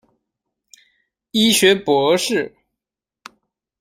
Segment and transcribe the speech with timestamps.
[1.29, 2.55] 医学博士。